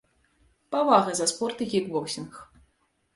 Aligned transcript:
Павага 0.75 1.13
за 1.19 1.27
спорт 1.31 1.61
і 1.65 1.67
кікбоксінг. 1.73 2.41